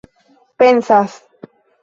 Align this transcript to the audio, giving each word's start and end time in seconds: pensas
pensas 0.59 1.13